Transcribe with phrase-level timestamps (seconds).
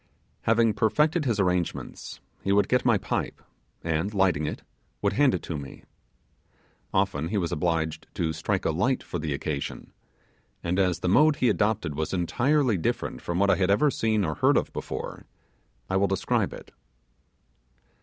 [0.49, 3.39] Having perfected his arrangements, he would get my pipe,
[3.83, 4.63] and, lighting it,
[4.99, 5.83] would hand it to me.
[6.91, 9.93] Often he was obliged to strike a light for the occasion,
[10.63, 14.25] and as the mode he adopted was entirely different from what I had ever seen
[14.25, 15.27] or heard of before
[15.87, 16.71] I will describe it.